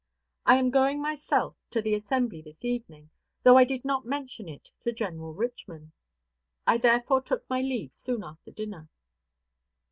I 0.47 0.55
am 0.55 0.71
going 0.71 0.99
myself 0.99 1.57
to 1.69 1.79
the 1.79 1.93
assembly 1.93 2.41
this 2.41 2.65
evening, 2.65 3.11
though 3.43 3.55
I 3.59 3.65
did 3.65 3.85
not 3.85 4.03
mention 4.03 4.49
it 4.49 4.71
to 4.81 4.91
General 4.91 5.31
Richman. 5.35 5.91
I 6.65 6.79
therefore 6.79 7.21
took 7.21 7.47
my 7.47 7.61
leave 7.61 7.93
soon 7.93 8.23
after 8.23 8.49
dinner. 8.49 8.89